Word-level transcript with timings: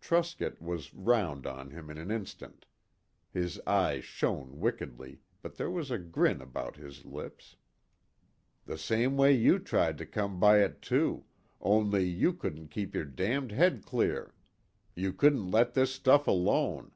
Truscott 0.00 0.60
was 0.60 0.92
round 0.92 1.46
on 1.46 1.70
him 1.70 1.88
in 1.88 1.98
an 1.98 2.10
instant. 2.10 2.66
His 3.30 3.60
eyes 3.64 4.02
shone 4.04 4.58
wickedly, 4.58 5.20
but 5.40 5.54
there 5.54 5.70
was 5.70 5.92
a 5.92 5.98
grin 5.98 6.42
about 6.42 6.74
his 6.74 7.04
lips. 7.04 7.54
"The 8.66 8.76
same 8.76 9.16
way 9.16 9.32
you 9.34 9.60
tried 9.60 9.96
to 9.98 10.04
come 10.04 10.40
by 10.40 10.64
it 10.64 10.82
too, 10.82 11.26
only 11.60 12.02
you 12.04 12.32
couldn't 12.32 12.72
keep 12.72 12.92
your 12.92 13.04
damned 13.04 13.52
head 13.52 13.84
clear. 13.84 14.34
You 14.96 15.12
couldn't 15.12 15.48
let 15.52 15.74
this 15.74 15.94
stuff 15.94 16.26
alone." 16.26 16.90